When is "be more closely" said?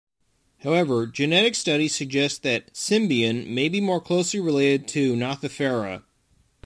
3.69-4.39